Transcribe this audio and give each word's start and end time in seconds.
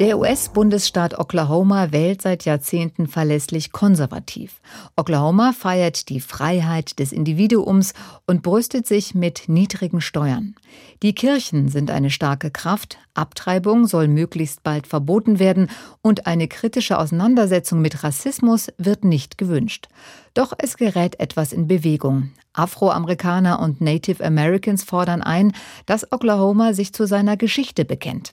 Der 0.00 0.18
US-Bundesstaat 0.18 1.18
Oklahoma 1.18 1.92
wählt 1.92 2.22
seit 2.22 2.46
Jahrzehnten 2.46 3.06
verlässlich 3.06 3.70
konservativ. 3.70 4.62
Oklahoma 4.96 5.52
feiert 5.52 6.08
die 6.08 6.20
Freiheit 6.20 6.98
des 6.98 7.12
Individuums 7.12 7.92
und 8.26 8.42
brüstet 8.42 8.86
sich 8.86 9.14
mit 9.14 9.50
niedrigen 9.50 10.00
Steuern. 10.00 10.54
Die 11.02 11.14
Kirchen 11.14 11.68
sind 11.68 11.90
eine 11.90 12.08
starke 12.08 12.50
Kraft, 12.50 12.96
Abtreibung 13.12 13.86
soll 13.86 14.08
möglichst 14.08 14.62
bald 14.62 14.86
verboten 14.86 15.38
werden 15.38 15.68
und 16.00 16.26
eine 16.26 16.48
kritische 16.48 16.98
Auseinandersetzung 16.98 17.82
mit 17.82 18.02
Rassismus 18.02 18.68
wird 18.78 19.04
nicht 19.04 19.36
gewünscht. 19.36 19.88
Doch 20.32 20.54
es 20.56 20.78
gerät 20.78 21.20
etwas 21.20 21.52
in 21.52 21.66
Bewegung. 21.66 22.30
Afroamerikaner 22.54 23.60
und 23.60 23.82
Native 23.82 24.24
Americans 24.24 24.82
fordern 24.82 25.20
ein, 25.20 25.52
dass 25.84 26.10
Oklahoma 26.10 26.72
sich 26.72 26.94
zu 26.94 27.06
seiner 27.06 27.36
Geschichte 27.36 27.84
bekennt. 27.84 28.32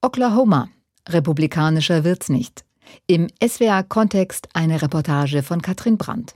Oklahoma, 0.00 0.68
Republikanischer 1.08 2.04
wird's 2.04 2.28
nicht. 2.28 2.64
Im 3.06 3.28
SWA-Kontext 3.42 4.48
eine 4.54 4.80
Reportage 4.82 5.42
von 5.42 5.62
Katrin 5.62 5.98
Brandt. 5.98 6.34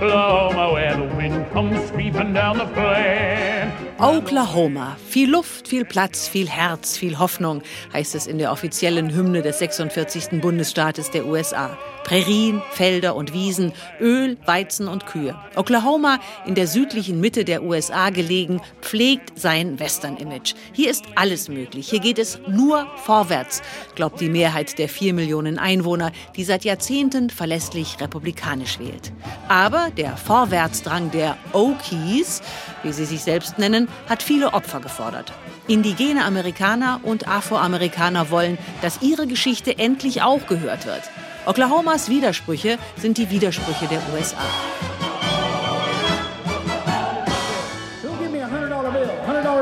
Oklahoma, 0.00 0.72
where 0.72 0.96
the 0.96 1.16
wind 1.16 1.50
comes 1.52 1.90
down 2.32 2.58
the 2.58 2.66
plain. 2.66 3.57
Oklahoma. 4.00 4.96
Viel 5.08 5.28
Luft, 5.28 5.66
viel 5.66 5.84
Platz, 5.84 6.28
viel 6.28 6.48
Herz, 6.48 6.96
viel 6.96 7.18
Hoffnung, 7.18 7.62
heißt 7.92 8.14
es 8.14 8.28
in 8.28 8.38
der 8.38 8.52
offiziellen 8.52 9.12
Hymne 9.12 9.42
des 9.42 9.58
46. 9.58 10.40
Bundesstaates 10.40 11.10
der 11.10 11.26
USA. 11.26 11.76
Prärien, 12.04 12.62
Felder 12.70 13.16
und 13.16 13.34
Wiesen, 13.34 13.72
Öl, 14.00 14.38
Weizen 14.46 14.86
und 14.88 15.04
Kühe. 15.04 15.36
Oklahoma, 15.56 16.20
in 16.46 16.54
der 16.54 16.68
südlichen 16.68 17.20
Mitte 17.20 17.44
der 17.44 17.64
USA 17.64 18.10
gelegen, 18.10 18.62
pflegt 18.80 19.38
sein 19.38 19.78
Western-Image. 19.78 20.54
Hier 20.72 20.90
ist 20.90 21.04
alles 21.16 21.48
möglich. 21.48 21.90
Hier 21.90 22.00
geht 22.00 22.18
es 22.18 22.38
nur 22.46 22.86
vorwärts, 23.04 23.62
glaubt 23.96 24.20
die 24.20 24.30
Mehrheit 24.30 24.78
der 24.78 24.88
vier 24.88 25.12
Millionen 25.12 25.58
Einwohner, 25.58 26.12
die 26.36 26.44
seit 26.44 26.64
Jahrzehnten 26.64 27.30
verlässlich 27.30 28.00
republikanisch 28.00 28.78
wählt. 28.78 29.12
Aber 29.48 29.90
der 29.96 30.16
Vorwärtsdrang 30.16 31.10
der 31.10 31.36
Okies, 31.52 32.42
wie 32.84 32.92
sie 32.92 33.04
sich 33.04 33.22
selbst 33.22 33.58
nennen, 33.58 33.87
hat 34.08 34.22
viele 34.22 34.54
Opfer 34.54 34.80
gefordert. 34.80 35.32
Indigene 35.66 36.24
Amerikaner 36.24 37.00
und 37.02 37.28
Afroamerikaner 37.28 38.30
wollen, 38.30 38.58
dass 38.82 39.02
ihre 39.02 39.26
Geschichte 39.26 39.78
endlich 39.78 40.22
auch 40.22 40.46
gehört 40.46 40.86
wird. 40.86 41.02
Oklahomas 41.46 42.08
Widersprüche 42.08 42.78
sind 42.96 43.18
die 43.18 43.30
Widersprüche 43.30 43.86
der 43.86 44.00
USA. 44.14 44.36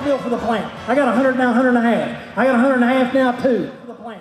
Bill. 0.06 0.18
For 0.18 0.30
the 0.30 0.38
plant. 0.38 0.72
I 0.88 0.94
got 0.94 1.08
a 1.08 1.12
hundred 1.12 1.36
now, 1.36 1.52
hundred 1.52 1.70
and 1.70 1.78
a 1.78 1.83
half. 1.83 2.38
I 2.38 2.44
got 2.44 2.55
a 2.55 2.58
hundred 2.58 2.74
and 2.74 2.84
a 2.84 2.86
half 2.86 3.12
now 3.12 3.33
too. 3.33 3.70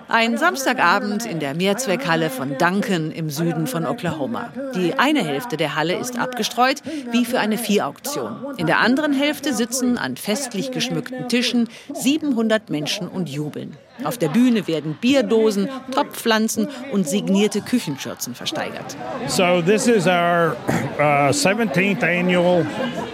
Ein 0.07 0.37
Samstagabend 0.37 1.25
in 1.25 1.39
der 1.39 1.55
Mehrzweckhalle 1.55 2.29
von 2.29 2.57
Duncan 2.57 3.11
im 3.11 3.29
Süden 3.29 3.67
von 3.67 3.85
Oklahoma. 3.85 4.51
Die 4.75 4.93
eine 4.93 5.23
Hälfte 5.23 5.57
der 5.57 5.75
Halle 5.75 5.97
ist 5.97 6.17
abgestreut, 6.19 6.81
wie 7.11 7.25
für 7.25 7.39
eine 7.39 7.57
Viehauktion. 7.57 8.55
In 8.57 8.67
der 8.67 8.79
anderen 8.79 9.13
Hälfte 9.13 9.53
sitzen 9.53 9.97
an 9.97 10.17
festlich 10.17 10.71
geschmückten 10.71 11.27
Tischen 11.27 11.69
700 11.93 12.69
Menschen 12.69 13.07
und 13.07 13.29
jubeln. 13.29 13.77
Auf 14.03 14.17
der 14.17 14.29
Bühne 14.29 14.67
werden 14.67 14.97
Bierdosen, 14.99 15.69
Topfpflanzen 15.91 16.67
und 16.91 17.07
signierte 17.07 17.61
Küchenschürzen 17.61 18.35
versteigert. 18.35 18.95
So 19.27 19.61
this 19.61 19.87
is 19.87 20.05
our 20.05 20.55
uh, 20.99 21.31
17th 21.31 22.03
annual 22.03 22.65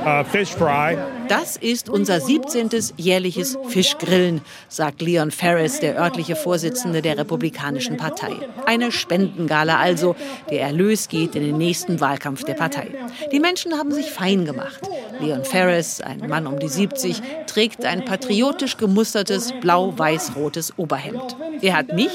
uh, 0.06 0.24
fish 0.24 0.50
fry. 0.50 0.98
Das 1.32 1.56
ist 1.56 1.88
unser 1.90 2.20
17. 2.20 2.70
jährliches 2.98 3.58
Fischgrillen, 3.70 4.42
sagt 4.68 5.02
Leon 5.02 5.32
Ferris, 5.32 5.80
der 5.80 5.96
örtliche 5.98 6.36
Vorsitzende 6.36 7.02
der 7.02 7.18
Republikanischen 7.18 7.96
Partei. 7.96 8.34
Eine 8.66 8.92
Spendengala 8.92 9.78
also. 9.78 10.18
Der 10.50 10.62
Erlös 10.64 11.08
geht 11.08 11.36
in 11.36 11.44
den 11.44 11.58
nächsten 11.58 12.02
Wahlkampf 12.02 12.44
der 12.44 12.56
Partei. 12.56 12.90
Die 13.32 13.40
Menschen 13.40 13.78
haben 13.78 13.94
sich 13.94 14.12
fein 14.12 14.44
gemacht. 14.44 14.82
Leon 15.22 15.46
Ferris, 15.46 16.02
ein 16.02 16.28
Mann 16.28 16.48
um 16.48 16.60
die 16.60 16.68
70, 16.68 17.22
trägt 17.48 17.86
ein 17.86 18.04
patriotisch 18.04 18.76
gemustertes 18.76 19.54
blau-weiß-rotes 19.62 20.71
Oberhemd. 20.78 21.36
Er 21.62 21.76
hat 21.76 21.94
mich, 21.94 22.12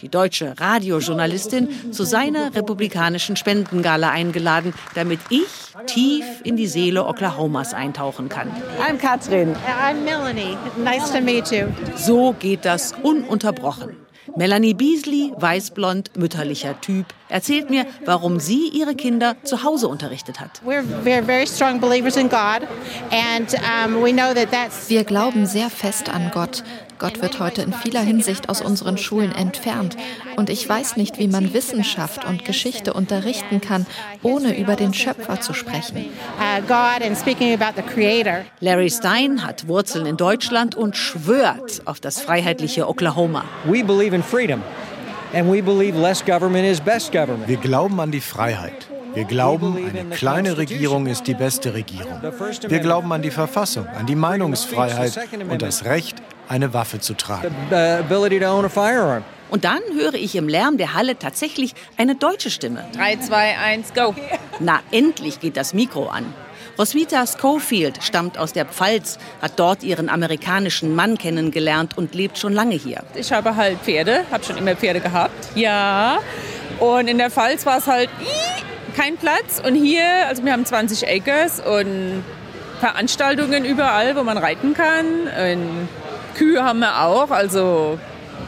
die 0.00 0.08
deutsche 0.08 0.54
Radiojournalistin, 0.58 1.92
zu 1.92 2.04
seiner 2.04 2.54
republikanischen 2.54 3.36
Spendengala 3.36 4.10
eingeladen, 4.10 4.74
damit 4.94 5.20
ich 5.30 5.46
tief 5.86 6.24
in 6.44 6.56
die 6.56 6.66
Seele 6.66 7.06
Oklahomas 7.06 7.74
eintauchen 7.74 8.28
kann. 8.28 8.48
I'm 8.80 8.98
Katrin. 8.98 9.54
I'm 9.80 10.04
Melanie. 10.04 10.56
Nice 10.76 11.10
to 11.12 11.20
meet 11.20 11.50
you. 11.50 11.66
So 11.96 12.34
geht 12.38 12.64
das 12.64 12.94
ununterbrochen. 13.02 13.96
Melanie 14.36 14.74
Beasley, 14.74 15.32
weißblond, 15.36 16.16
mütterlicher 16.16 16.80
Typ, 16.80 17.06
erzählt 17.28 17.70
mir, 17.70 17.86
warum 18.04 18.40
sie 18.40 18.68
ihre 18.68 18.94
Kinder 18.94 19.36
zu 19.44 19.62
Hause 19.62 19.86
unterrichtet 19.86 20.40
hat. 20.40 20.60
We're 20.64 20.82
very, 21.04 21.22
very 21.22 21.46
strong 21.46 21.78
believers 21.78 22.16
in 22.16 22.28
God, 22.28 22.66
and 23.12 23.52
we 24.02 24.12
know 24.12 24.34
that 24.34 24.50
that's. 24.50 24.88
Wir 24.88 25.04
glauben 25.04 25.46
sehr 25.46 25.70
fest 25.70 26.08
an 26.08 26.30
Gott. 26.32 26.64
Gott 26.98 27.22
wird 27.22 27.40
heute 27.40 27.62
in 27.62 27.72
vieler 27.72 28.00
Hinsicht 28.00 28.48
aus 28.48 28.60
unseren 28.60 28.98
Schulen 28.98 29.32
entfernt. 29.34 29.96
Und 30.36 30.50
ich 30.50 30.68
weiß 30.68 30.96
nicht, 30.96 31.18
wie 31.18 31.28
man 31.28 31.54
Wissenschaft 31.54 32.24
und 32.24 32.44
Geschichte 32.44 32.92
unterrichten 32.92 33.60
kann, 33.60 33.86
ohne 34.22 34.58
über 34.58 34.76
den 34.76 34.94
Schöpfer 34.94 35.40
zu 35.40 35.54
sprechen. 35.54 35.96
Uh. 35.96 36.62
Larry 38.60 38.90
Stein 38.90 39.44
hat 39.44 39.68
Wurzeln 39.68 40.06
in 40.06 40.16
Deutschland 40.16 40.74
und 40.74 40.96
schwört 40.96 41.82
auf 41.84 42.00
das 42.00 42.20
freiheitliche 42.20 42.88
Oklahoma. 42.88 43.44
We 43.64 43.82
believe 43.84 44.14
in 44.14 44.22
freedom, 44.22 44.62
and 45.32 45.50
we 45.52 45.62
believe 45.62 45.98
less 45.98 46.24
government 46.24 46.66
is 46.66 46.80
best 46.80 47.12
government. 47.12 47.48
Wir 47.48 47.56
glauben 47.56 48.00
an 48.00 48.10
die 48.10 48.20
Freiheit. 48.20 48.88
Wir 49.14 49.24
glauben, 49.24 49.76
eine 49.76 50.10
kleine 50.10 50.56
Regierung 50.58 51.06
ist 51.06 51.28
die 51.28 51.34
beste 51.34 51.72
Regierung. 51.72 52.20
Wir 52.66 52.80
glauben 52.80 53.12
an 53.12 53.22
die 53.22 53.30
Verfassung, 53.30 53.86
an 53.86 54.06
die 54.06 54.16
Meinungsfreiheit 54.16 55.16
und 55.48 55.62
das 55.62 55.84
Recht, 55.84 56.16
eine 56.48 56.74
Waffe 56.74 57.00
zu 57.00 57.14
tragen. 57.14 57.54
Uh. 57.70 59.22
Und 59.50 59.64
dann 59.64 59.80
höre 59.94 60.14
ich 60.14 60.34
im 60.34 60.48
Lärm 60.48 60.78
der 60.78 60.94
Halle 60.94 61.18
tatsächlich 61.18 61.74
eine 61.96 62.14
deutsche 62.16 62.50
Stimme. 62.50 62.84
3, 62.96 63.16
2, 63.16 63.58
1, 63.58 63.94
go. 63.94 64.14
Na, 64.58 64.80
endlich 64.90 65.40
geht 65.40 65.56
das 65.56 65.74
Mikro 65.74 66.08
an. 66.08 66.32
Roswitha 66.76 67.24
Schofield 67.26 68.02
stammt 68.02 68.36
aus 68.36 68.52
der 68.52 68.64
Pfalz, 68.64 69.18
hat 69.40 69.52
dort 69.56 69.84
ihren 69.84 70.08
amerikanischen 70.08 70.94
Mann 70.94 71.18
kennengelernt 71.18 71.96
und 71.96 72.14
lebt 72.14 72.36
schon 72.36 72.52
lange 72.52 72.74
hier. 72.74 73.04
Ich 73.14 73.32
habe 73.32 73.54
halt 73.54 73.78
Pferde, 73.78 74.24
habe 74.32 74.42
schon 74.42 74.56
immer 74.56 74.74
Pferde 74.74 74.98
gehabt. 74.98 75.50
Ja. 75.54 76.18
Und 76.80 77.06
in 77.06 77.18
der 77.18 77.30
Pfalz 77.30 77.64
war 77.64 77.78
es 77.78 77.86
halt 77.86 78.10
kein 78.96 79.16
Platz. 79.16 79.62
Und 79.64 79.76
hier, 79.76 80.26
also 80.26 80.44
wir 80.44 80.52
haben 80.52 80.64
20 80.64 81.08
Acres 81.08 81.60
und 81.60 82.24
Veranstaltungen 82.80 83.64
überall, 83.64 84.16
wo 84.16 84.24
man 84.24 84.36
reiten 84.36 84.74
kann. 84.74 85.04
Und 85.28 85.88
Kühe 86.34 86.62
haben 86.62 86.80
wir 86.80 87.02
auch. 87.02 87.30
Also 87.30 87.98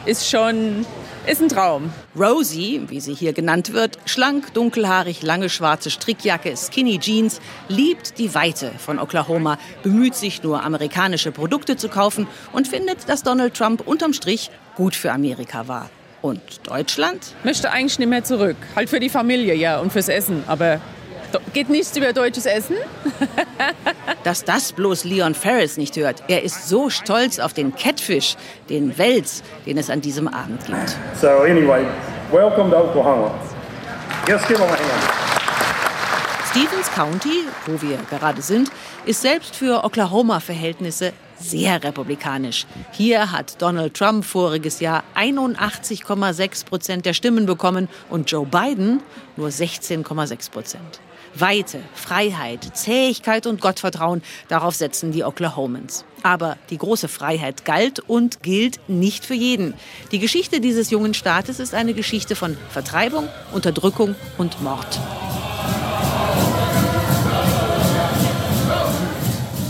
ist 0.05 0.29
schon, 0.29 0.85
ist 1.25 1.41
ein 1.41 1.49
Traum. 1.49 1.91
Rosie, 2.17 2.81
wie 2.87 2.99
sie 2.99 3.13
hier 3.13 3.33
genannt 3.33 3.73
wird, 3.73 3.97
schlank, 4.05 4.53
dunkelhaarig, 4.53 5.23
lange 5.23 5.49
schwarze 5.49 5.89
Strickjacke, 5.89 6.55
Skinny 6.55 6.99
Jeans, 6.99 7.39
liebt 7.67 8.17
die 8.17 8.33
Weite 8.35 8.71
von 8.77 8.99
Oklahoma, 8.99 9.57
bemüht 9.83 10.15
sich 10.15 10.43
nur 10.43 10.63
amerikanische 10.63 11.31
Produkte 11.31 11.77
zu 11.77 11.89
kaufen 11.89 12.27
und 12.53 12.67
findet, 12.67 13.09
dass 13.09 13.23
Donald 13.23 13.55
Trump 13.55 13.85
unterm 13.85 14.13
Strich 14.13 14.51
gut 14.75 14.95
für 14.95 15.11
Amerika 15.11 15.67
war. 15.67 15.89
Und 16.21 16.41
Deutschland? 16.63 17.35
Möchte 17.43 17.71
eigentlich 17.71 17.99
nicht 17.99 18.09
mehr 18.09 18.23
zurück. 18.23 18.57
Halt 18.75 18.89
für 18.89 18.99
die 18.99 19.09
Familie, 19.09 19.53
ja, 19.53 19.79
und 19.79 19.93
fürs 19.93 20.09
Essen. 20.09 20.43
Aber 20.47 20.81
geht 21.53 21.69
nichts 21.69 21.95
über 21.97 22.13
deutsches 22.13 22.45
Essen? 22.45 22.75
Dass 24.23 24.43
das 24.43 24.73
bloß 24.73 25.03
Leon 25.03 25.33
Ferris 25.33 25.77
nicht 25.77 25.95
hört. 25.95 26.23
Er 26.27 26.43
ist 26.43 26.69
so 26.69 26.89
stolz 26.89 27.39
auf 27.39 27.53
den 27.53 27.75
Catfish, 27.75 28.35
den 28.69 28.97
Wels, 28.97 29.43
den 29.65 29.77
es 29.77 29.89
an 29.89 30.01
diesem 30.01 30.27
Abend 30.27 30.65
gibt. 30.65 30.95
So 31.19 31.27
anyway, 31.27 31.85
welcome 32.31 32.69
to 32.71 32.77
Oklahoma. 32.77 33.31
Let's 34.27 34.47
give 34.47 34.59
them 34.59 34.69
a 34.69 34.73
hand. 34.73 35.27
Stevens 36.51 36.89
County, 36.91 37.43
wo 37.65 37.81
wir 37.81 37.97
gerade 38.09 38.41
sind, 38.41 38.71
ist 39.05 39.21
selbst 39.21 39.55
für 39.55 39.83
Oklahoma-Verhältnisse 39.83 41.13
sehr 41.39 41.83
republikanisch. 41.83 42.65
Hier 42.91 43.31
hat 43.31 43.61
Donald 43.61 43.93
Trump 43.93 44.25
voriges 44.25 44.79
Jahr 44.79 45.03
81,6 45.15 46.65
Prozent 46.65 47.05
der 47.05 47.13
Stimmen 47.13 47.45
bekommen 47.45 47.87
und 48.09 48.31
Joe 48.31 48.45
Biden 48.45 49.01
nur 49.35 49.49
16,6 49.49 50.51
Prozent. 50.51 50.99
Weite, 51.35 51.79
Freiheit, 51.93 52.75
Zähigkeit 52.75 53.47
und 53.47 53.61
Gottvertrauen, 53.61 54.21
darauf 54.47 54.75
setzen 54.75 55.11
die 55.11 55.23
Oklahomans. 55.23 56.05
Aber 56.23 56.57
die 56.69 56.77
große 56.77 57.07
Freiheit 57.07 57.65
galt 57.65 57.99
und 57.99 58.41
gilt 58.43 58.79
nicht 58.87 59.25
für 59.25 59.33
jeden. 59.33 59.73
Die 60.11 60.19
Geschichte 60.19 60.61
dieses 60.61 60.89
jungen 60.89 61.13
Staates 61.13 61.59
ist 61.59 61.73
eine 61.73 61.93
Geschichte 61.93 62.35
von 62.35 62.57
Vertreibung, 62.69 63.27
Unterdrückung 63.51 64.15
und 64.37 64.61
Mord. 64.61 64.99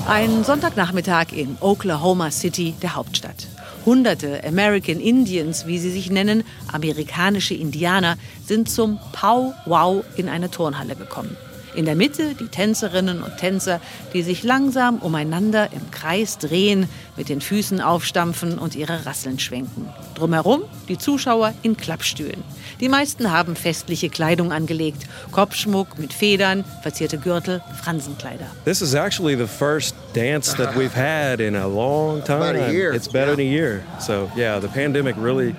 Ein 0.07 0.45
Sonntagnachmittag 0.45 1.33
in 1.33 1.57
Oklahoma 1.59 2.31
City, 2.31 2.75
der 2.81 2.95
Hauptstadt. 2.95 3.47
Hunderte 3.85 4.41
American 4.45 5.01
Indians, 5.01 5.67
wie 5.67 5.79
sie 5.79 5.91
sich 5.91 6.09
nennen, 6.09 6.43
amerikanische 6.71 7.53
Indianer, 7.53 8.17
sind 8.45 8.69
zum 8.69 8.99
Pow-Wow 9.11 10.05
in 10.15 10.29
eine 10.29 10.49
Turnhalle 10.49 10.95
gekommen. 10.95 11.35
In 11.77 11.85
der 11.85 11.95
Mitte 11.95 12.33
die 12.33 12.47
Tänzerinnen 12.47 13.21
und 13.21 13.37
Tänzer, 13.37 13.79
die 14.11 14.23
sich 14.23 14.41
langsam 14.41 14.97
umeinander 14.97 15.71
im 15.71 15.91
Kreis 15.91 16.39
drehen, 16.39 16.89
mit 17.15 17.29
den 17.29 17.39
Füßen 17.39 17.81
aufstampfen 17.81 18.57
und 18.57 18.75
ihre 18.75 19.05
Rasseln 19.05 19.37
schwenken. 19.37 19.87
Drumherum 20.15 20.63
die 20.89 20.97
Zuschauer 20.97 21.53
in 21.61 21.77
Klappstühlen. 21.77 22.43
Die 22.79 22.89
meisten 22.89 23.31
haben 23.31 23.55
festliche 23.55 24.09
Kleidung 24.09 24.51
angelegt. 24.51 25.03
Kopfschmuck 25.31 25.99
mit 25.99 26.13
Federn, 26.13 26.65
verzierte 26.81 27.19
Gürtel, 27.19 27.61
Fransenkleider. 27.83 28.47
This 28.65 28.81
is 28.81 28.95
actually 28.95 29.37
the 29.37 29.45
first 29.45 29.95
dance 30.15 30.55
that 30.57 30.75
we've 30.75 30.95
had 30.95 31.39
in 31.39 31.55
a 31.55 31.67
long 31.67 32.23
time. 32.23 32.41
About 32.41 32.69
a 32.69 32.71
year. 32.71 32.91
It's 32.91 33.07
better 33.07 33.35
than 33.35 33.41
a 33.41 33.51
year. 33.51 33.83
So 33.99 34.31
yeah, 34.35 34.59
the 34.59 34.67
pandemic 34.67 35.15
really. 35.15 35.53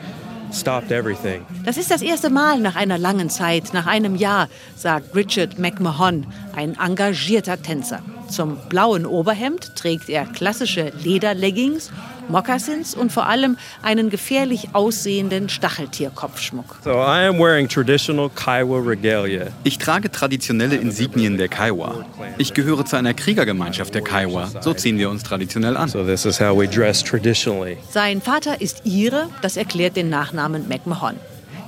Das 1.65 1.77
ist 1.77 1.91
das 1.91 2.03
erste 2.03 2.31
Mal 2.31 2.61
nach 2.61 2.77
einer 2.77 2.99
langen 2.99 3.31
Zeit, 3.31 3.73
nach 3.73 3.87
einem 3.87 4.17
Jahr, 4.17 4.49
sagt 4.77 5.15
Richard 5.15 5.59
McMahon, 5.59 6.27
ein 6.55 6.77
engagierter 6.79 7.61
Tänzer. 7.61 8.03
Zum 8.29 8.59
blauen 8.69 9.07
Oberhemd 9.07 9.75
trägt 9.75 10.09
er 10.09 10.27
klassische 10.27 10.93
Lederleggings, 11.03 11.91
Moccasins 12.29 12.95
und 12.95 13.11
vor 13.11 13.27
allem 13.27 13.57
einen 13.83 14.11
gefährlich 14.11 14.69
aussehenden 14.75 15.49
Stacheltierkopfschmuck. 15.49 16.81
So 16.85 16.91
I 16.91 17.27
am 17.27 17.39
wearing 17.39 17.69
traditional 17.69 18.29
Kiowa 18.29 18.81
regalia. 18.81 19.47
Ich 19.65 19.79
trage 19.79 20.11
traditionelle 20.11 20.77
Insignien 20.77 21.39
der 21.39 21.49
Kiowa. 21.49 22.05
Ich 22.37 22.53
gehöre 22.53 22.85
zu 22.85 22.97
einer 22.97 23.15
Kriegergemeinschaft 23.15 23.95
der 23.95 24.03
Kiowa. 24.03 24.51
So 24.61 24.75
ziehen 24.75 24.99
wir 24.99 25.09
uns 25.09 25.23
traditionell 25.23 25.77
an. 25.77 25.89
So 25.89 26.05
this 26.05 26.27
is 26.27 26.39
how 26.39 26.57
we 26.57 26.69
dress 26.69 27.03
traditionally. 27.03 27.79
Sein 27.91 28.21
Vater 28.21 28.61
ist 28.61 28.83
Ire, 28.85 29.29
das 29.41 29.57
erklärt 29.57 29.97
den 29.97 30.11
Nachnamen 30.11 30.69
McMahon. 30.69 31.17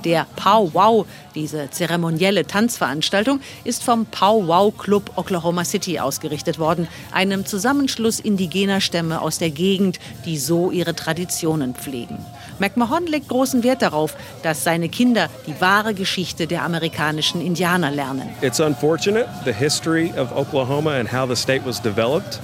Der 0.03 0.25
Pow 0.35 0.73
Wow, 0.73 1.05
diese 1.35 1.69
zeremonielle 1.69 2.45
Tanzveranstaltung, 2.45 3.39
ist 3.63 3.83
vom 3.83 4.05
Pow 4.05 4.47
Wow 4.47 4.75
Club 4.77 5.11
Oklahoma 5.15 5.63
City 5.63 5.99
ausgerichtet 5.99 6.59
worden, 6.59 6.87
einem 7.11 7.45
Zusammenschluss 7.45 8.19
indigener 8.19 8.81
Stämme 8.81 9.21
aus 9.21 9.37
der 9.37 9.51
Gegend, 9.51 9.99
die 10.25 10.37
so 10.37 10.71
ihre 10.71 10.95
Traditionen 10.95 11.75
pflegen. 11.75 12.17
McMahon 12.59 13.07
legt 13.07 13.27
großen 13.27 13.63
Wert 13.63 13.81
darauf, 13.81 14.15
dass 14.43 14.63
seine 14.63 14.89
Kinder 14.89 15.29
die 15.47 15.59
wahre 15.59 15.93
Geschichte 15.93 16.47
der 16.47 16.63
amerikanischen 16.63 17.41
Indianer 17.41 17.91
lernen. 17.91 18.29
It's 18.41 18.59
unfortunate 18.59 19.27
the 19.45 19.53
history 19.53 20.11
of 20.17 20.31
Oklahoma 20.35 20.99
and 20.99 21.11
how 21.11 21.27
the 21.27 21.35
state 21.35 21.65
was 21.65 21.81
developed. 21.81 22.39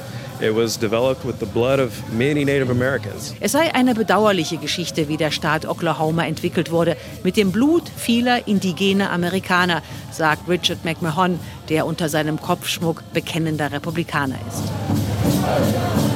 Es 3.40 3.52
sei 3.52 3.74
eine 3.74 3.96
bedauerliche 3.96 4.58
Geschichte, 4.58 5.08
wie 5.08 5.18
der 5.18 5.32
Staat 5.32 5.66
Oklahoma 5.66 6.26
entwickelt 6.26 6.72
wurde, 6.72 6.96
mit 7.24 7.38
dem 7.38 7.52
Blut 7.52 7.84
vieler 7.96 8.48
indigener 8.48 9.12
Amerikaner, 9.12 9.82
sagt 10.12 10.48
Richard 10.48 10.86
McMahon, 10.86 11.40
der 11.70 11.86
unter 11.86 12.10
seinem 12.10 12.40
Kopfschmuck 12.40 13.04
bekennender 13.14 13.72
Republikaner 13.72 14.36
ist. 14.48 16.07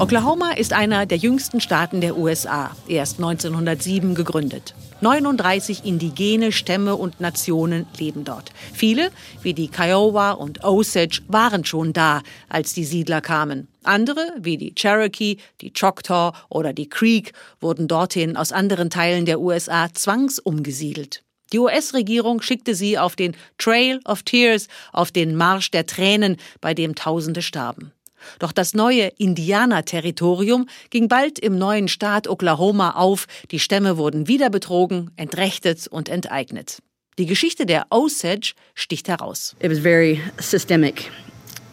Oklahoma 0.00 0.52
ist 0.52 0.72
einer 0.74 1.06
der 1.06 1.18
jüngsten 1.18 1.60
Staaten 1.60 2.00
der 2.00 2.16
USA, 2.16 2.70
erst 2.86 3.18
1907 3.18 4.14
gegründet. 4.14 4.76
39 5.00 5.84
indigene 5.84 6.52
Stämme 6.52 6.94
und 6.94 7.20
Nationen 7.20 7.84
leben 7.98 8.24
dort. 8.24 8.52
Viele, 8.72 9.10
wie 9.42 9.54
die 9.54 9.66
Kiowa 9.66 10.30
und 10.30 10.62
Osage, 10.62 11.22
waren 11.26 11.64
schon 11.64 11.92
da, 11.92 12.22
als 12.48 12.74
die 12.74 12.84
Siedler 12.84 13.20
kamen. 13.20 13.66
Andere, 13.82 14.34
wie 14.38 14.56
die 14.56 14.72
Cherokee, 14.72 15.38
die 15.60 15.72
Choctaw 15.72 16.32
oder 16.48 16.72
die 16.72 16.88
Creek, 16.88 17.32
wurden 17.60 17.88
dorthin 17.88 18.36
aus 18.36 18.52
anderen 18.52 18.90
Teilen 18.90 19.26
der 19.26 19.40
USA 19.40 19.92
zwangsumgesiedelt. 19.92 21.24
Die 21.52 21.58
US-Regierung 21.58 22.40
schickte 22.40 22.76
sie 22.76 22.98
auf 22.98 23.16
den 23.16 23.34
Trail 23.56 23.98
of 24.04 24.22
Tears, 24.22 24.68
auf 24.92 25.10
den 25.10 25.34
Marsch 25.34 25.72
der 25.72 25.86
Tränen, 25.86 26.36
bei 26.60 26.72
dem 26.72 26.94
Tausende 26.94 27.42
starben. 27.42 27.92
Doch 28.38 28.52
das 28.52 28.74
neue 28.74 29.08
Indianerterritorium 29.18 30.66
ging 30.90 31.08
bald 31.08 31.38
im 31.38 31.58
neuen 31.58 31.88
Staat 31.88 32.28
Oklahoma 32.28 32.90
auf, 32.92 33.26
die 33.50 33.60
Stämme 33.60 33.96
wurden 33.96 34.28
wieder 34.28 34.50
betrogen, 34.50 35.10
entrechtet 35.16 35.86
und 35.88 36.08
enteignet. 36.08 36.78
Die 37.18 37.26
Geschichte 37.26 37.66
der 37.66 37.86
Osage 37.90 38.54
sticht 38.74 39.08
heraus. 39.08 39.56
It 39.60 39.70
was 39.70 39.78
very 39.80 40.20
systemic. 40.40 41.10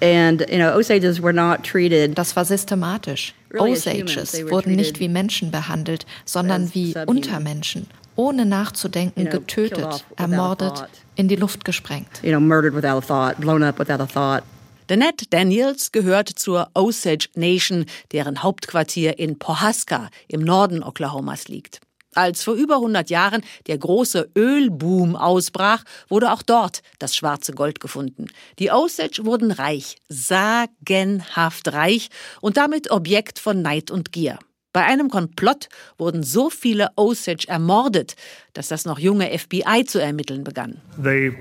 And, 0.02 0.42
you 0.50 0.58
know, 0.58 0.76
Osages 0.76 1.22
were 1.22 1.34
not 1.34 1.64
treated 1.64 2.18
Das 2.18 2.36
war 2.36 2.46
systematisch. 2.46 3.34
Osages 3.58 4.34
wurden 4.50 4.76
nicht 4.76 5.00
wie 5.00 5.08
Menschen 5.08 5.52
behandelt, 5.52 6.06
sondern 6.26 6.74
wie. 6.74 6.94
Untermenschen, 7.06 7.88
ohne 8.16 8.46
nachzudenken, 8.46 9.30
getötet, 9.30 10.04
ermordet, 10.18 10.86
in 11.16 11.28
die 11.28 11.36
Luft 11.38 11.64
gesprengt. 11.64 12.22
you 12.24 12.32
know, 12.32 12.40
murdered 12.42 12.74
without 12.76 12.98
a 12.98 13.02
thought, 13.02 13.40
blown 13.40 13.64
up 13.64 13.80
without 13.80 14.02
a 14.02 14.06
thought. 14.06 14.44
Danette 14.88 15.26
Daniels 15.28 15.92
gehört 15.92 16.30
zur 16.30 16.70
Osage 16.76 17.30
Nation, 17.34 17.86
deren 18.12 18.44
Hauptquartier 18.44 19.18
in 19.18 19.40
Pohaska 19.40 20.12
im 20.28 20.42
Norden 20.42 20.84
Oklahomas 20.84 21.48
liegt. 21.48 21.80
Als 22.14 22.44
vor 22.44 22.54
über 22.54 22.76
100 22.76 23.10
Jahren 23.10 23.42
der 23.66 23.80
große 23.80 24.30
Ölboom 24.38 25.16
ausbrach, 25.16 25.84
wurde 26.08 26.32
auch 26.32 26.44
dort 26.44 26.82
das 27.00 27.16
schwarze 27.16 27.54
Gold 27.54 27.80
gefunden. 27.80 28.28
Die 28.60 28.72
Osage 28.72 29.26
wurden 29.26 29.52
reich, 29.52 29.98
sagenhaft 30.08 31.74
reich 31.74 32.10
und 32.40 32.56
damit 32.56 32.92
Objekt 32.92 33.40
von 33.40 33.64
Neid 33.64 33.90
und 33.90 34.12
Gier. 34.12 34.38
Bei 34.76 34.84
einem 34.84 35.10
Komplott 35.10 35.70
wurden 35.98 36.22
so 36.22 36.50
viele 36.50 36.90
Osage 36.98 37.46
ermordet, 37.48 38.18
dass 38.52 38.68
das 38.68 38.84
noch 38.84 39.00
junge 39.00 39.28
FBI 39.40 39.86
zu 39.86 40.00
ermitteln 40.00 40.44
begann. 40.44 40.82
They 41.02 41.34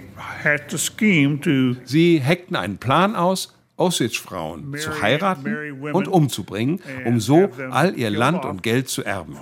had 0.45 0.69
to 0.69 0.79
scheme 0.79 1.41
to 1.41 1.75
Sie 1.85 2.21
heckten 2.21 2.55
einen 2.55 2.79
Plan 2.79 3.17
aus, 3.17 3.53
Osage-Frauen 3.77 4.77
zu 4.79 5.03
heiraten 5.03 5.83
und 5.93 6.07
umzubringen, 6.07 6.81
um 7.07 7.19
so 7.19 7.51
all 7.73 7.99
ihr 7.99 8.11
Land 8.11 8.45
und 8.45 8.63
Geld 8.63 8.89
zu 8.89 9.03
erben. 9.03 9.35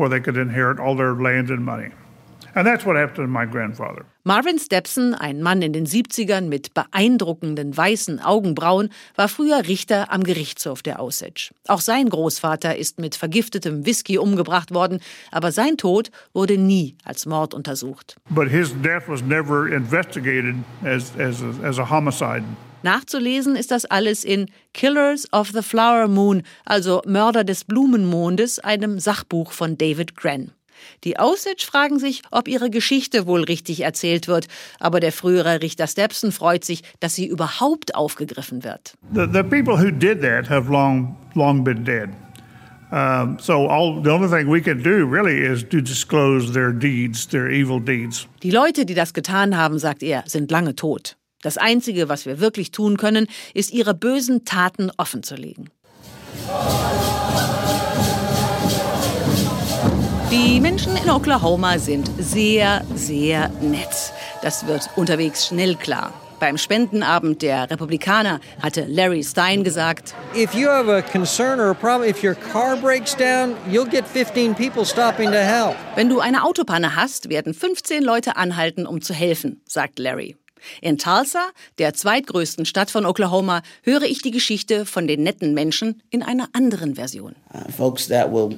Marvin 4.24 4.60
Stepson, 4.60 5.14
ein 5.14 5.42
Mann 5.42 5.62
in 5.62 5.72
den 5.72 5.84
70ern 5.84 6.42
mit 6.42 6.74
beeindruckenden 6.74 7.76
weißen 7.76 8.20
Augenbrauen, 8.20 8.90
war 9.16 9.28
früher 9.28 9.66
Richter 9.66 10.12
am 10.12 10.22
Gerichtshof 10.22 10.80
der 10.80 11.02
Osage. 11.02 11.50
Auch 11.66 11.80
sein 11.80 12.08
Großvater 12.08 12.76
ist 12.76 13.00
mit 13.00 13.16
vergiftetem 13.16 13.84
Whisky 13.84 14.18
umgebracht 14.18 14.72
worden, 14.72 15.00
aber 15.32 15.50
sein 15.50 15.76
Tod 15.76 16.12
wurde 16.32 16.56
nie 16.56 16.94
als 17.02 17.26
Mord 17.26 17.52
untersucht. 17.52 18.14
But 18.30 18.48
his 18.48 18.72
death 18.80 19.08
was 19.08 19.24
never 19.24 19.66
investigated 19.66 20.54
as, 20.84 21.10
as, 21.18 21.42
a, 21.42 21.66
as 21.66 21.80
a 21.80 21.90
homicide. 21.90 22.44
Nachzulesen 22.84 23.56
ist 23.56 23.72
das 23.72 23.86
alles 23.86 24.22
in 24.22 24.46
Killers 24.72 25.26
of 25.32 25.50
the 25.50 25.62
Flower 25.62 26.06
Moon, 26.06 26.44
also 26.64 27.02
Mörder 27.06 27.42
des 27.42 27.64
Blumenmondes, 27.64 28.60
einem 28.60 29.00
Sachbuch 29.00 29.50
von 29.50 29.76
David 29.76 30.14
Grenn. 30.14 30.52
Die 31.04 31.18
Osage 31.18 31.64
fragen 31.66 31.98
sich, 31.98 32.22
ob 32.30 32.48
ihre 32.48 32.70
Geschichte 32.70 33.26
wohl 33.26 33.44
richtig 33.44 33.80
erzählt 33.80 34.28
wird, 34.28 34.48
aber 34.78 35.00
der 35.00 35.12
frühere 35.12 35.62
Richter 35.62 35.86
Stepson 35.86 36.32
freut 36.32 36.64
sich, 36.64 36.82
dass 37.00 37.14
sie 37.14 37.26
überhaupt 37.26 37.94
aufgegriffen 37.94 38.64
wird. 38.64 38.94
The, 39.14 39.26
the 39.32 39.42
people 39.42 39.78
who 39.78 39.90
did 39.90 40.22
that 40.22 40.48
have 40.48 40.70
long, 40.70 41.16
long 41.34 41.64
been 41.64 41.84
dead. 41.84 42.08
Um, 42.92 43.38
so 43.40 43.68
all 43.68 44.02
the 44.02 44.10
only 44.10 44.28
thing 44.28 44.50
we 44.50 44.60
can 44.60 44.82
do 44.82 45.06
really 45.06 45.38
is 45.38 45.64
to 45.70 45.80
disclose 45.80 46.52
their 46.52 46.72
deeds, 46.72 47.26
their 47.26 47.48
evil 47.48 47.80
deeds. 47.80 48.28
Die 48.42 48.50
Leute, 48.50 48.84
die 48.84 48.92
das 48.92 49.14
getan 49.14 49.56
haben, 49.56 49.78
sagt 49.78 50.02
er, 50.02 50.24
sind 50.26 50.50
lange 50.50 50.74
tot. 50.76 51.16
Das 51.40 51.56
Einzige, 51.56 52.10
was 52.10 52.26
wir 52.26 52.38
wirklich 52.38 52.70
tun 52.70 52.98
können, 52.98 53.28
ist 53.54 53.72
ihre 53.72 53.94
bösen 53.94 54.44
Taten 54.44 54.90
offenzulegen. 54.98 55.70
Die 60.32 60.60
Menschen 60.60 60.96
in 60.96 61.10
Oklahoma 61.10 61.78
sind 61.78 62.10
sehr, 62.18 62.82
sehr 62.94 63.50
nett. 63.60 64.14
Das 64.40 64.66
wird 64.66 64.88
unterwegs 64.96 65.48
schnell 65.48 65.74
klar. 65.74 66.14
Beim 66.40 66.56
Spendenabend 66.56 67.42
der 67.42 67.70
Republikaner 67.70 68.40
hatte 68.62 68.86
Larry 68.88 69.22
Stein 69.24 69.62
gesagt, 69.62 70.14
If 70.34 70.54
you 70.54 70.68
have 70.68 70.90
a 70.90 71.02
concern 71.02 71.60
or 71.60 71.68
a 71.68 71.74
problem, 71.74 72.08
if 72.08 72.24
your 72.24 72.34
car 72.34 72.78
breaks 72.78 73.14
down, 73.14 73.56
you'll 73.70 73.84
get 73.84 74.08
15 74.08 74.54
people 74.54 74.86
stopping 74.86 75.30
to 75.30 75.36
help. 75.36 75.76
wenn 75.96 76.08
du 76.08 76.20
eine 76.20 76.44
Autopanne 76.44 76.96
hast, 76.96 77.28
werden 77.28 77.52
15 77.52 78.02
Leute 78.02 78.36
anhalten, 78.36 78.86
um 78.86 79.02
zu 79.02 79.12
helfen, 79.12 79.60
sagt 79.68 79.98
Larry. 79.98 80.36
In 80.80 80.96
Tulsa, 80.96 81.50
der 81.76 81.92
zweitgrößten 81.92 82.64
Stadt 82.64 82.90
von 82.90 83.04
Oklahoma, 83.04 83.60
höre 83.82 84.04
ich 84.04 84.22
die 84.22 84.30
Geschichte 84.30 84.86
von 84.86 85.06
den 85.06 85.24
netten 85.24 85.52
Menschen 85.52 86.00
in 86.08 86.22
einer 86.22 86.48
anderen 86.54 86.94
Version. 86.94 87.36
uh, 87.52 87.70
folks 87.70 88.08
that 88.08 88.32
will 88.32 88.56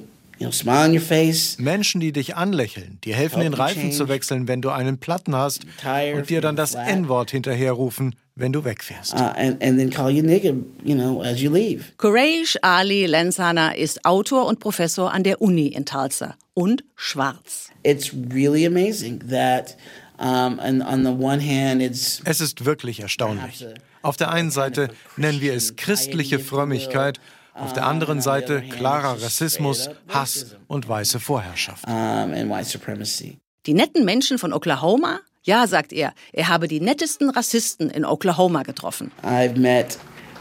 Menschen, 1.57 2.01
die 2.01 2.11
dich 2.11 2.35
anlächeln, 2.35 2.99
die 3.03 3.13
helfen, 3.13 3.41
den 3.41 3.53
Reifen 3.53 3.91
zu 3.91 4.07
wechseln, 4.07 4.47
wenn 4.47 4.61
du 4.61 4.69
einen 4.69 4.97
Platten 4.97 5.35
hast 5.35 5.65
und 6.13 6.29
dir 6.29 6.41
dann 6.41 6.55
das 6.55 6.75
N-Wort 6.75 7.31
hinterherrufen, 7.31 8.15
wenn 8.35 8.51
du 8.51 8.65
wegfährst. 8.65 9.13
Uh, 9.13 9.31
and, 9.35 9.63
and 9.63 9.79
then 9.79 9.89
call 9.89 10.09
you 10.09 10.21
nigger, 10.21 10.53
you 10.83 10.93
know, 10.93 11.21
as 11.21 11.41
you 11.41 11.49
leave. 11.49 11.93
Quraish 11.97 12.57
Ali 12.61 13.05
Lensana 13.05 13.73
ist 13.73 14.03
Autor 14.03 14.45
und 14.45 14.59
Professor 14.59 15.13
an 15.13 15.23
der 15.23 15.41
Uni 15.41 15.67
in 15.67 15.85
Tulsa 15.85 16.35
und 16.53 16.83
schwarz. 16.95 17.69
It's 17.83 18.11
really 18.13 18.65
amazing 18.65 19.23
that 19.29 19.77
um, 20.19 20.59
and 20.59 20.83
on 20.83 21.03
the 21.03 21.11
one 21.11 21.39
hand 21.39 21.81
it's 21.81 22.21
Es 22.25 22.41
ist 22.41 22.65
wirklich 22.65 22.99
erstaunlich. 22.99 23.65
Auf 24.01 24.17
der 24.17 24.31
einen 24.31 24.51
Seite 24.51 24.89
nennen 25.17 25.41
wir 25.41 25.53
es 25.53 25.77
christliche 25.77 26.39
Frömmigkeit, 26.39 27.19
auf 27.55 27.73
der 27.73 27.85
anderen 27.85 28.21
Seite 28.21 28.61
klarer 28.61 29.21
Rassismus, 29.21 29.89
Hass 30.09 30.55
und 30.67 30.87
weiße 30.87 31.19
Vorherrschaft. 31.19 31.87
and 31.87 32.49
white 32.49 32.65
supremacy. 32.65 33.37
Die 33.65 33.73
netten 33.73 34.05
Menschen 34.05 34.37
von 34.37 34.53
Oklahoma? 34.53 35.19
Ja, 35.43 35.67
sagt 35.67 35.93
er, 35.93 36.13
er 36.33 36.47
habe 36.49 36.67
die 36.67 36.79
nettesten 36.81 37.29
Rassisten 37.29 37.89
in 37.89 38.03
Oklahoma 38.05 38.63
getroffen. 38.63 39.11
I've 39.23 39.57
met 39.57 39.97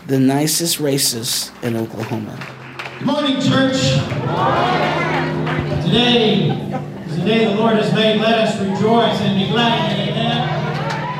the 0.08 0.18
nicest 0.18 0.80
racists 0.80 1.52
in 1.62 1.76
Oklahoma. 1.76 2.34
Good 2.98 3.06
morning, 3.06 3.40
church. 3.40 4.00
Today 5.84 6.50
is 7.06 7.16
the 7.16 7.22
day 7.24 7.46
the 7.46 7.54
Lord 7.54 7.76
has 7.76 7.92
made. 7.92 8.20
Let 8.20 8.48
us 8.48 8.58
rejoice 8.60 9.20
and 9.20 9.38
be 9.38 9.46
glad. 9.50 9.92
Amen. 9.92 10.48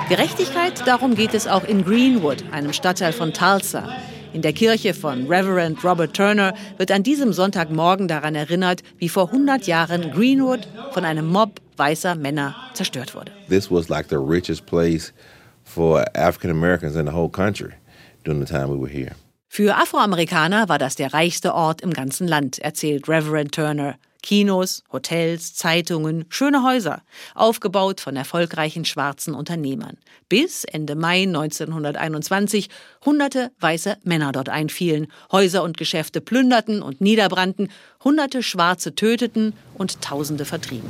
Gerechtigkeit, 0.09 0.87
darum 0.87 1.15
geht 1.15 1.35
es 1.35 1.47
auch 1.47 1.65
in 1.65 1.85
Greenwood, 1.85 2.45
einem 2.53 2.73
Stadtteil 2.73 3.13
von 3.13 3.33
Tulsa. 3.33 3.89
In 4.35 4.43
der 4.43 4.53
Kirche 4.53 4.95
von 4.95 5.29
Reverend 5.29 5.85
Robert 5.85 6.12
Turner 6.12 6.55
wird 6.76 6.91
an 6.91 7.05
diesem 7.05 7.33
Sonntagmorgen 7.33 8.09
daran 8.09 8.35
erinnert, 8.35 8.83
wie 8.99 9.09
vor 9.09 9.29
100 9.29 9.69
Jahren 9.69 10.11
Greenwood 10.11 10.67
von 10.91 11.05
einem 11.05 11.29
Mob 11.29 11.61
weißer 11.76 12.17
Männer 12.17 12.57
zerstört 12.75 13.14
wurde. 13.14 13.31
This 13.49 13.71
was 13.71 13.88
like 13.88 14.09
the 14.11 14.17
richest 14.17 14.67
place 14.67 15.12
for 15.62 16.05
African 16.17 16.50
Americans 16.50 16.97
in 16.97 17.07
the 17.07 17.12
whole 17.12 17.31
country 17.31 17.75
during 18.25 18.45
the 18.45 18.53
time 18.53 18.71
we 18.71 18.76
were 18.76 18.91
here. 18.91 19.12
Für 19.47 19.76
Afroamerikaner 19.76 20.69
war 20.69 20.79
das 20.81 20.97
der 20.97 21.14
reichste 21.14 21.55
Ort 21.55 21.81
im 21.81 21.93
ganzen 21.93 22.26
Land, 22.26 22.59
erzählt 22.59 23.09
Reverend 23.09 23.53
Turner. 23.53 23.95
Kinos, 24.25 24.85
Hotels, 24.90 25.54
Zeitungen, 25.54 26.25
schöne 26.31 26.62
Häuser, 26.62 27.02
aufgebaut 27.35 28.00
von 28.00 28.16
erfolgreichen 28.16 28.87
schwarzen 28.87 29.35
Unternehmern. 29.35 29.99
Bis 30.31 30.64
Ende 30.64 30.95
Mai 30.95 31.25
1921 31.25 32.71
hunderte 33.04 33.52
weiße 33.61 33.99
Männer 34.02 34.33
dort 34.33 34.49
einfielen, 34.49 35.09
Häuser 35.31 35.62
und 35.62 35.76
Geschäfte 35.76 36.23
plünderten 36.23 36.81
und 36.81 37.02
niederbrannten, 37.02 37.69
hunderte 38.02 38.43
Schwarze 38.43 38.95
töteten 38.95 39.52
und 39.75 40.00
Tausende 40.00 40.47
vertrieben. 40.47 40.88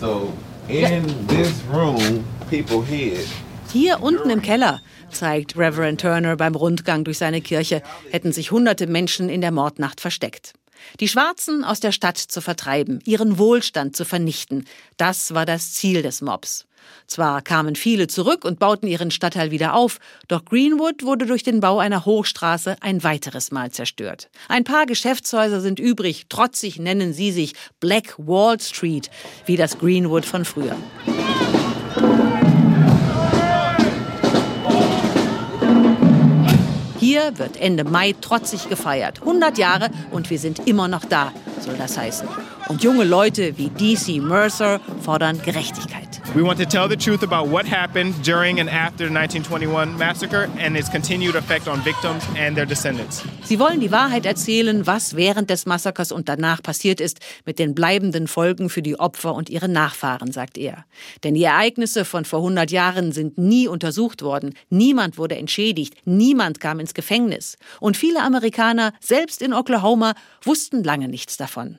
So 0.00 0.32
in 0.66 1.04
this 1.28 1.54
room, 1.72 2.24
people 2.50 2.84
hid. 2.84 3.24
Hier 3.72 4.02
unten 4.02 4.30
im 4.30 4.42
Keller, 4.42 4.80
zeigt 5.12 5.56
Reverend 5.56 6.00
Turner 6.00 6.36
beim 6.36 6.56
Rundgang 6.56 7.04
durch 7.04 7.18
seine 7.18 7.40
Kirche, 7.40 7.82
hätten 8.10 8.32
sich 8.32 8.50
hunderte 8.50 8.88
Menschen 8.88 9.28
in 9.28 9.42
der 9.42 9.52
Mordnacht 9.52 10.00
versteckt. 10.00 10.54
Die 11.00 11.08
Schwarzen 11.08 11.64
aus 11.64 11.80
der 11.80 11.92
Stadt 11.92 12.18
zu 12.18 12.40
vertreiben, 12.40 13.00
ihren 13.04 13.38
Wohlstand 13.38 13.96
zu 13.96 14.04
vernichten, 14.04 14.66
das 14.96 15.34
war 15.34 15.46
das 15.46 15.72
Ziel 15.72 16.02
des 16.02 16.20
Mobs. 16.20 16.66
Zwar 17.06 17.42
kamen 17.42 17.76
viele 17.76 18.06
zurück 18.06 18.44
und 18.44 18.58
bauten 18.58 18.86
ihren 18.86 19.10
Stadtteil 19.10 19.50
wieder 19.50 19.74
auf, 19.74 19.98
doch 20.28 20.44
Greenwood 20.44 21.02
wurde 21.02 21.26
durch 21.26 21.42
den 21.42 21.60
Bau 21.60 21.78
einer 21.78 22.04
Hochstraße 22.04 22.76
ein 22.80 23.02
weiteres 23.02 23.50
Mal 23.50 23.70
zerstört. 23.70 24.28
Ein 24.48 24.64
paar 24.64 24.86
Geschäftshäuser 24.86 25.60
sind 25.60 25.78
übrig, 25.78 26.26
trotzig 26.28 26.78
nennen 26.78 27.12
sie 27.12 27.32
sich 27.32 27.54
Black 27.80 28.14
Wall 28.18 28.60
Street, 28.60 29.10
wie 29.46 29.56
das 29.56 29.78
Greenwood 29.78 30.24
von 30.24 30.44
früher. 30.44 30.76
Hier 37.04 37.36
wird 37.36 37.60
Ende 37.60 37.84
Mai 37.84 38.14
trotzig 38.18 38.70
gefeiert. 38.70 39.20
100 39.20 39.58
Jahre 39.58 39.90
und 40.10 40.30
wir 40.30 40.38
sind 40.38 40.66
immer 40.66 40.88
noch 40.88 41.04
da, 41.04 41.32
soll 41.60 41.76
das 41.76 41.98
heißen. 41.98 42.26
Und 42.68 42.82
junge 42.82 43.04
Leute 43.04 43.58
wie 43.58 43.68
DC 43.68 44.22
Mercer 44.22 44.80
fordern 45.02 45.40
Gerechtigkeit. 45.42 46.22
We 46.34 46.42
want 46.42 46.58
to 46.58 46.64
tell 46.64 46.88
the 46.88 46.96
truth 46.96 47.22
about 47.22 47.50
what 47.50 47.70
happened 47.70 48.14
during 48.26 48.58
and 48.58 48.68
after 48.68 49.06
the 49.06 49.14
1921 49.14 49.96
massacre 49.98 50.48
and 50.58 50.76
its 50.76 50.90
continued 50.90 51.36
effect 51.36 51.68
on 51.68 51.84
victims 51.84 52.24
and 52.38 52.56
their 52.56 52.64
descendants. 52.64 53.22
Sie 53.44 53.58
wollen 53.58 53.80
die 53.80 53.92
Wahrheit 53.92 54.24
erzählen, 54.24 54.86
was 54.86 55.14
während 55.14 55.50
des 55.50 55.66
Massakers 55.66 56.10
und 56.10 56.28
danach 56.28 56.62
passiert 56.62 57.00
ist, 57.00 57.20
mit 57.44 57.58
den 57.58 57.74
bleibenden 57.74 58.26
Folgen 58.26 58.70
für 58.70 58.82
die 58.82 58.98
Opfer 58.98 59.34
und 59.34 59.50
ihre 59.50 59.68
Nachfahren, 59.68 60.32
sagt 60.32 60.56
er. 60.56 60.86
Denn 61.22 61.34
die 61.34 61.44
Ereignisse 61.44 62.06
von 62.06 62.24
vor 62.24 62.38
100 62.40 62.70
Jahren 62.70 63.12
sind 63.12 63.36
nie 63.36 63.68
untersucht 63.68 64.22
worden. 64.22 64.54
Niemand 64.70 65.18
wurde 65.18 65.36
entschädigt. 65.36 65.94
Niemand 66.06 66.60
kam 66.60 66.80
ins 66.80 66.94
Gefängnis. 66.94 67.58
Und 67.80 67.98
viele 67.98 68.22
Amerikaner, 68.22 68.94
selbst 69.00 69.42
in 69.42 69.52
Oklahoma, 69.52 70.14
wussten 70.42 70.82
lange 70.82 71.08
nichts 71.08 71.36
davon. 71.36 71.78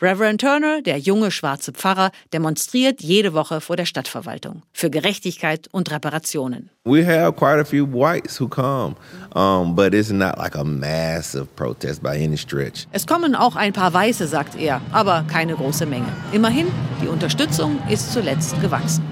Reverend 0.00 0.40
Turner, 0.40 0.82
der 0.82 0.98
junge 0.98 1.30
schwarze 1.30 1.72
Pfarrer, 1.72 2.10
demonstriert 2.32 3.00
jede 3.00 3.34
Woche 3.34 3.60
vor 3.60 3.76
der 3.76 3.86
Stadtverwaltung 3.86 4.62
für 4.72 4.90
Gerechtigkeit 4.90 5.68
und 5.72 5.90
Reparationen. 5.90 6.70
We 6.84 7.04
have 7.04 7.32
quite 7.32 7.60
a 7.60 7.64
few 7.64 7.86
whites 7.86 8.40
who 8.40 8.48
come, 8.48 8.96
um, 9.34 9.74
but 9.74 9.92
it's 9.92 10.10
not 10.10 10.38
like 10.38 10.56
a 10.56 10.64
massive 10.64 11.46
protest 11.54 12.02
by 12.02 12.16
any 12.16 12.38
stretch. 12.38 12.86
Es 12.92 13.06
kommen 13.06 13.34
auch 13.34 13.56
ein 13.56 13.72
paar 13.72 13.92
Weiße, 13.92 14.26
sagt 14.26 14.56
er, 14.56 14.80
aber 14.92 15.24
keine 15.30 15.54
große 15.54 15.84
Menge. 15.84 16.08
Immerhin, 16.32 16.68
die 17.02 17.08
Unterstützung 17.08 17.78
ist 17.90 18.12
zuletzt 18.12 18.58
gewachsen. 18.60 19.04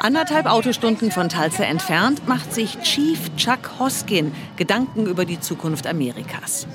Anderthalb 0.00 0.46
Autostunden 0.46 1.10
von 1.10 1.28
Tulsa 1.28 1.64
entfernt 1.64 2.26
macht 2.28 2.54
sich 2.54 2.78
Chief 2.80 3.18
Chuck 3.36 3.78
Hoskin 3.80 4.32
Gedanken 4.58 5.06
über 5.06 5.24
die 5.24 5.38
Zukunft 5.38 5.86
Amerikas. 5.86 6.66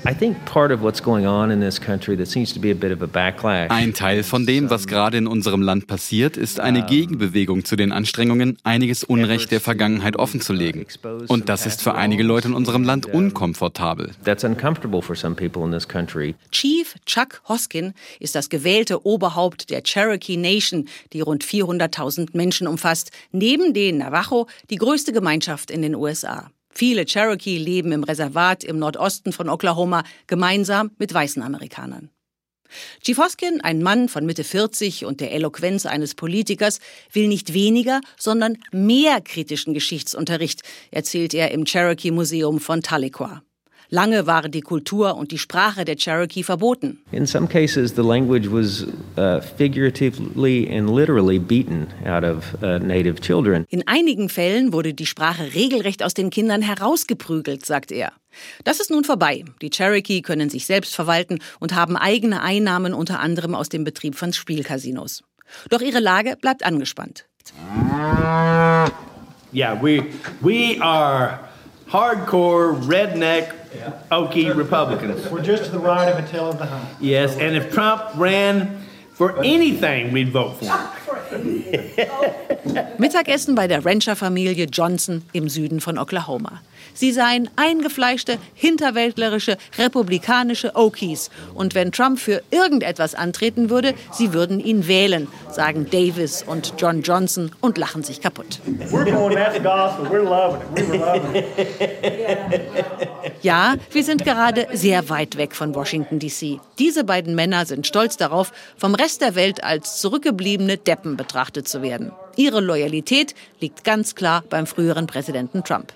Ein 3.68 3.94
Teil 3.94 4.22
von 4.22 4.46
dem, 4.46 4.70
was 4.70 4.86
gerade 4.86 5.18
in 5.18 5.26
unserem 5.26 5.60
Land 5.60 5.86
passiert, 5.86 6.38
ist 6.38 6.60
eine 6.60 6.86
Gegenbewegung 6.86 7.66
zu 7.66 7.76
den 7.76 7.92
Anstrengungen, 7.92 8.56
einiges 8.64 9.04
Unrecht 9.04 9.52
der 9.52 9.60
Vergangenheit 9.60 10.16
offenzulegen. 10.16 10.86
Und 11.28 11.50
das 11.50 11.66
ist 11.66 11.82
für 11.82 11.94
einige 11.94 12.22
Leute 12.22 12.48
in 12.48 12.54
unserem 12.54 12.84
Land 12.84 13.04
unkomfortabel. 13.04 14.12
Chief 16.50 16.94
Chuck 17.04 17.42
Hoskin 17.48 17.92
ist 18.18 18.34
das 18.34 18.48
gewählte 18.48 19.04
Oberhaupt 19.04 19.68
der 19.68 19.82
Cherokee 19.82 20.38
Nation, 20.38 20.88
die 21.12 21.20
rund 21.20 21.44
400.000 21.44 22.30
Menschen 22.32 22.66
umfasst, 22.66 23.10
neben 23.30 23.74
den 23.74 23.98
Navajo 23.98 24.46
die 24.70 24.76
größte 24.76 25.12
Gemeinschaft 25.12 25.70
in 25.70 25.82
den 25.82 25.94
USA. 25.94 26.50
Viele 26.74 27.04
Cherokee 27.04 27.58
leben 27.58 27.92
im 27.92 28.04
Reservat 28.04 28.64
im 28.64 28.78
Nordosten 28.78 29.32
von 29.32 29.48
Oklahoma 29.48 30.02
gemeinsam 30.26 30.90
mit 30.98 31.14
weißen 31.14 31.42
Amerikanern. 31.42 32.10
Chief 33.02 33.16
Hoskin, 33.16 33.60
ein 33.60 33.82
Mann 33.82 34.08
von 34.08 34.26
Mitte 34.26 34.42
40 34.42 35.04
und 35.04 35.20
der 35.20 35.32
Eloquenz 35.32 35.86
eines 35.86 36.14
Politikers, 36.14 36.80
will 37.12 37.28
nicht 37.28 37.54
weniger, 37.54 38.00
sondern 38.18 38.58
mehr 38.72 39.20
kritischen 39.20 39.74
Geschichtsunterricht, 39.74 40.62
erzählt 40.90 41.34
er 41.34 41.52
im 41.52 41.64
Cherokee 41.64 42.10
Museum 42.10 42.58
von 42.58 42.82
Tahlequah. 42.82 43.42
Lange 43.90 44.26
waren 44.26 44.50
die 44.50 44.60
Kultur 44.60 45.16
und 45.16 45.30
die 45.30 45.38
Sprache 45.38 45.84
der 45.84 45.96
Cherokee 45.96 46.42
verboten. 46.42 46.98
In 47.12 47.26
some 47.26 47.46
cases, 47.46 47.94
the 47.94 48.02
language 48.02 48.50
was 48.50 48.86
uh, 49.16 49.40
figuratively 49.56 50.68
and 50.70 50.90
literally 50.90 51.38
beaten 51.38 51.86
out 52.06 52.24
of 52.24 52.54
uh, 52.62 52.78
native 52.78 53.20
children. 53.20 53.66
In 53.68 53.86
einigen 53.86 54.28
Fällen 54.28 54.72
wurde 54.72 54.94
die 54.94 55.06
Sprache 55.06 55.54
regelrecht 55.54 56.02
aus 56.02 56.14
den 56.14 56.30
Kindern 56.30 56.62
herausgeprügelt, 56.62 57.64
sagt 57.66 57.92
er. 57.92 58.12
Das 58.64 58.80
ist 58.80 58.90
nun 58.90 59.04
vorbei. 59.04 59.44
Die 59.62 59.70
Cherokee 59.70 60.22
können 60.22 60.50
sich 60.50 60.66
selbst 60.66 60.94
verwalten 60.94 61.38
und 61.60 61.74
haben 61.74 61.96
eigene 61.96 62.42
Einnahmen 62.42 62.94
unter 62.94 63.20
anderem 63.20 63.54
aus 63.54 63.68
dem 63.68 63.84
Betrieb 63.84 64.16
von 64.16 64.32
Spielcasinos. 64.32 65.22
Doch 65.70 65.80
ihre 65.80 66.00
Lage 66.00 66.36
bleibt 66.40 66.64
angespannt. 66.64 67.26
Yeah, 69.52 69.80
we 69.80 70.02
we 70.40 70.80
are 70.80 71.38
hardcore 71.92 72.72
redneck 72.88 73.52
Okie 74.10 74.54
Republicans. 74.54 75.28
We're 75.30 75.42
just 75.42 75.64
to 75.64 75.70
the 75.70 75.78
right 75.78 76.08
of 76.08 76.24
Attila 76.24 76.50
of 76.50 76.58
the 76.58 76.66
Hunt. 76.66 76.88
Yes, 77.00 77.36
and 77.36 77.56
if 77.56 77.72
Trump 77.72 78.02
ran 78.16 78.80
for 79.12 79.38
anything, 79.44 80.12
we'd 80.12 80.30
vote 80.30 80.56
for 80.58 80.64
him. 80.66 80.90
Mittagessen 82.98 83.54
bei 83.54 83.66
der 83.66 83.84
Rancherfamilie 83.84 84.66
Johnson 84.66 85.22
im 85.32 85.48
Süden 85.48 85.80
von 85.80 85.98
Oklahoma. 85.98 86.60
Sie 86.94 87.12
seien 87.12 87.50
eingefleischte, 87.56 88.38
hinterwäldlerische, 88.54 89.58
republikanische 89.76 90.74
Okies. 90.74 91.30
Und 91.54 91.74
wenn 91.74 91.92
Trump 91.92 92.18
für 92.18 92.42
irgendetwas 92.50 93.14
antreten 93.14 93.68
würde, 93.68 93.94
sie 94.12 94.32
würden 94.32 94.60
ihn 94.60 94.86
wählen, 94.88 95.28
sagen 95.50 95.88
Davis 95.90 96.42
und 96.46 96.74
John 96.78 97.02
Johnson 97.02 97.50
und 97.60 97.76
lachen 97.76 98.02
sich 98.02 98.20
kaputt. 98.20 98.60
Ja, 103.42 103.74
wir 103.90 104.04
sind 104.04 104.24
gerade 104.24 104.68
sehr 104.72 105.10
weit 105.10 105.36
weg 105.36 105.54
von 105.54 105.74
Washington, 105.74 106.18
D.C. 106.18 106.60
Diese 106.78 107.04
beiden 107.04 107.34
Männer 107.34 107.66
sind 107.66 107.86
stolz 107.86 108.16
darauf, 108.16 108.52
vom 108.78 108.94
Rest 108.94 109.20
der 109.20 109.34
Welt 109.34 109.62
als 109.62 110.00
zurückgebliebene 110.00 110.78
Deppen 110.78 111.18
betrachtet 111.18 111.68
zu 111.68 111.82
werden. 111.82 112.12
Ihre 112.36 112.60
Loyalität 112.60 113.34
liegt 113.60 113.84
ganz 113.84 114.14
klar 114.14 114.44
beim 114.48 114.66
früheren 114.66 115.06
Präsidenten 115.06 115.62
Trump. 115.62 115.92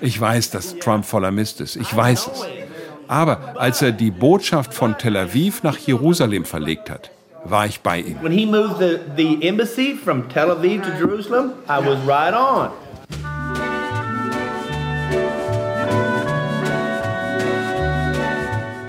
Ich 0.00 0.20
weiß, 0.20 0.50
dass 0.50 0.78
Trump 0.78 1.04
voller 1.04 1.30
Mist 1.30 1.60
ist. 1.60 1.76
Ich 1.76 1.96
weiß 1.96 2.30
es. 2.32 2.44
Aber 3.08 3.54
als 3.56 3.82
er 3.82 3.92
die 3.92 4.10
Botschaft 4.10 4.74
von 4.74 4.98
Tel 4.98 5.16
Aviv 5.16 5.62
nach 5.62 5.78
Jerusalem 5.78 6.44
verlegt 6.44 6.90
hat, 6.90 7.10
war 7.44 7.66
ich 7.66 7.80
bei 7.80 8.00
ihm. 8.00 8.20
When 8.20 8.32
he 8.32 8.46
moved 8.46 8.78
the, 8.78 8.98
the 9.16 9.46
embassy 9.46 9.94
from 9.94 10.28
Tel 10.28 10.50
Aviv 10.50 10.82
to 10.82 10.90
Jerusalem, 10.98 11.52
I 11.68 11.78
was 11.78 11.98
right 12.06 12.34
on. 12.34 12.70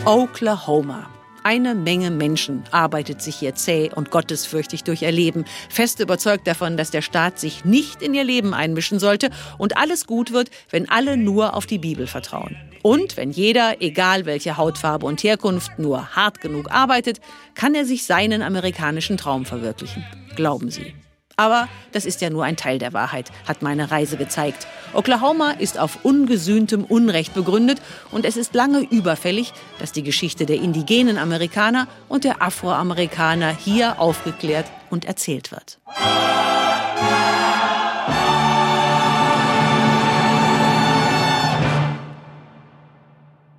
Oklahoma. 0.06 1.17
Eine 1.48 1.76
Menge 1.76 2.12
Menschen 2.12 2.66
arbeitet 2.72 3.22
sich 3.22 3.38
hier 3.38 3.56
zäh 3.56 3.90
und 3.96 4.12
gottesfürchtig 4.12 4.84
durch 4.84 5.04
ihr 5.04 5.14
Leben, 5.14 5.46
fest 5.70 6.02
überzeugt 6.02 6.46
davon, 6.46 6.76
dass 6.76 6.92
der 6.92 7.02
Staat 7.02 7.40
sich 7.40 7.64
nicht 7.64 8.02
in 8.02 8.14
ihr 8.14 8.26
Leben 8.26 8.54
einmischen 8.54 9.00
sollte 9.00 9.30
und 9.58 9.78
alles 9.78 10.08
gut 10.08 10.34
wird, 10.34 10.52
wenn 10.72 10.90
alle 10.90 11.16
nur 11.16 11.54
auf 11.54 11.66
die 11.66 11.78
Bibel 11.78 12.06
vertrauen. 12.06 12.58
Und 12.84 13.16
wenn 13.16 13.32
jeder, 13.32 13.82
egal 13.82 14.26
welche 14.26 14.58
Hautfarbe 14.58 15.06
und 15.06 15.24
Herkunft, 15.24 15.80
nur 15.80 16.18
hart 16.18 16.42
genug 16.42 16.70
arbeitet, 16.70 17.22
kann 17.56 17.76
er 17.76 17.86
sich 17.86 18.04
seinen 18.04 18.42
amerikanischen 18.42 19.16
Traum 19.16 19.46
verwirklichen. 19.46 20.04
Glauben 20.36 20.70
Sie. 20.70 20.96
Aber 21.40 21.70
das 21.92 22.06
ist 22.06 22.22
ja 22.22 22.32
nur 22.32 22.46
ein 22.46 22.58
Teil 22.58 22.80
der 22.80 22.94
Wahrheit, 22.94 23.32
hat 23.48 23.62
meine 23.62 23.92
Reise 23.92 24.18
gezeigt. 24.18 24.66
Oklahoma 24.94 25.52
ist 25.52 25.78
auf 25.78 26.04
ungesühntem 26.04 26.84
Unrecht 26.84 27.36
begründet 27.36 27.80
und 28.12 28.26
es 28.26 28.38
ist 28.38 28.56
lange 28.56 28.80
überfällig, 28.80 29.54
dass 29.78 29.92
die 29.92 30.02
Geschichte 30.02 30.48
der 30.48 30.56
indigenen 30.56 31.20
Amerikaner 31.20 31.88
und 32.10 32.24
der 32.24 32.42
Afroamerikaner 32.42 33.56
hier 33.56 34.02
aufgeklärt 34.02 34.66
und 34.90 35.06
erzählt 35.06 35.52
wird. 35.52 35.80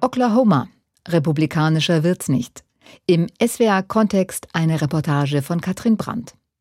Oklahoma. 0.00 0.66
Republikanischer 1.06 2.02
wird's 2.02 2.28
nicht. 2.28 2.64
Im 3.06 3.28
SWA-Kontext 3.40 4.48
eine 4.52 4.80
Reportage 4.80 5.42
von 5.42 5.60
Katrin 5.60 5.96
Brandt. 5.96 6.34